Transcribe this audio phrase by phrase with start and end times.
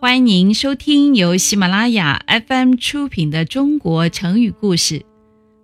[0.00, 5.00] 欢迎您收听由喜马拉雅 FM 出品的《中国成语故事》，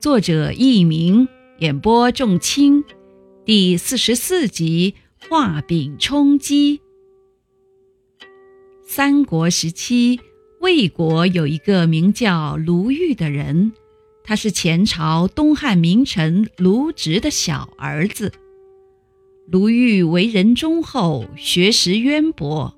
[0.00, 1.28] 作者佚名，
[1.60, 2.82] 演播仲卿，
[3.44, 4.96] 第四十四集
[5.28, 6.78] 《画饼充饥》。
[8.84, 10.18] 三国时期，
[10.60, 13.72] 魏国有一个名叫卢玉的人，
[14.24, 18.32] 他是前朝东汉名臣卢植的小儿子。
[19.48, 22.75] 卢玉为人忠厚，学识渊博。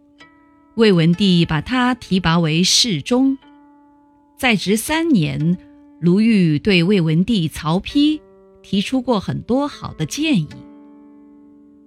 [0.79, 3.37] 魏文帝把他提拔为侍中，
[4.37, 5.59] 在职三年，
[6.01, 8.21] 卢玉对魏文帝曹丕
[8.63, 10.49] 提出过很多好的建议。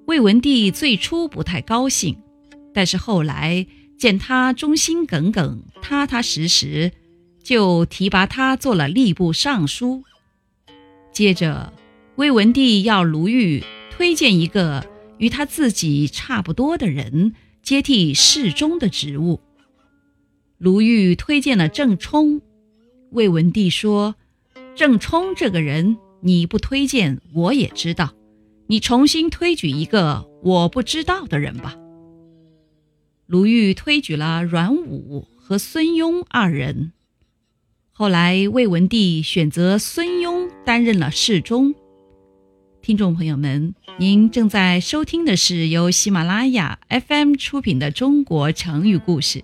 [0.08, 2.18] 魏文帝最初不太高兴，
[2.74, 3.66] 但是后来
[3.98, 6.92] 见他忠心耿耿、踏踏实实，
[7.42, 10.04] 就提拔他做了吏部尚书。
[11.14, 11.72] 接着，
[12.18, 14.86] 魏文帝要卢玉推荐一个
[15.18, 17.34] 与他自己差不多的人。
[17.62, 19.40] 接替侍中的职务，
[20.58, 22.42] 卢玉推荐了郑冲。
[23.12, 24.16] 魏文帝说
[24.76, 28.14] ：“郑冲这个人，你不推荐我也知道，
[28.68, 31.78] 你重新推举一个我不知道的人吧。”
[33.28, 36.92] 卢玉推举了阮武和孙庸二人。
[37.92, 41.76] 后来，魏文帝选择孙庸担任了侍中。
[42.82, 49.40] 听众朋友们，您正在收听的是由喜马拉雅 FM 出品的《中国成语故事》。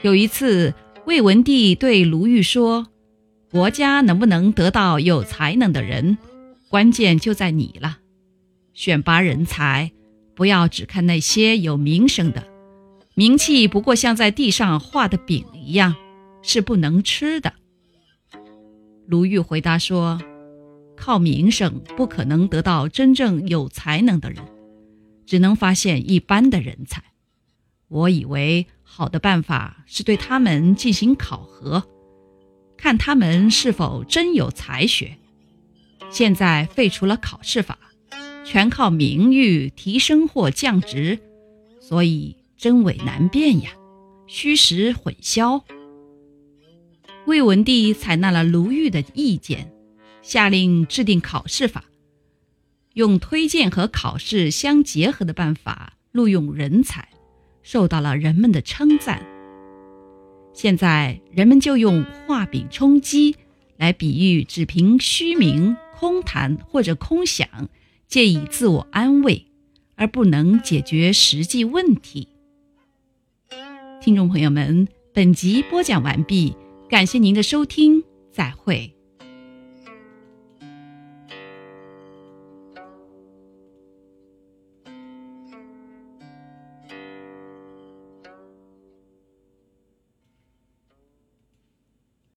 [0.00, 0.72] 有一次，
[1.04, 2.86] 魏文帝对卢玉说
[3.52, 6.16] ：“国家能不能得到有才能的人，
[6.70, 7.98] 关键就在你了。
[8.72, 9.92] 选拔人才，
[10.34, 12.44] 不要只看那些有名声的，
[13.14, 15.94] 名气不过像在地上画的饼一样，
[16.40, 17.52] 是不能吃的。”
[19.06, 20.18] 卢玉回答说。
[21.00, 24.44] 靠名声不可能得到真正有才能的人，
[25.24, 27.02] 只能发现一般的人才。
[27.88, 31.88] 我以为好的办法是对他们进行考核，
[32.76, 35.16] 看他们是否真有才学。
[36.10, 37.78] 现在废除了考试法，
[38.44, 41.18] 全靠名誉提升或降职，
[41.80, 43.70] 所以真伪难辨呀，
[44.26, 45.62] 虚实混淆。
[47.26, 49.72] 魏文帝采纳了卢玉的意见。
[50.22, 51.84] 下令制定考试法，
[52.94, 57.08] 用推荐和考试相结合的办法录用人才，
[57.62, 59.26] 受到了人们的称赞。
[60.52, 63.36] 现在人们就用画饼充饥
[63.76, 67.48] 来比喻只凭虚名、空谈或者空想，
[68.06, 69.46] 借以自我安慰，
[69.94, 72.28] 而不能解决实际问题。
[74.00, 76.54] 听众朋友们，本集播讲完毕，
[76.88, 78.02] 感谢您的收听，
[78.32, 78.99] 再会。